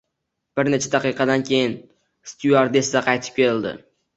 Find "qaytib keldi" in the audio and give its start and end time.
3.11-3.79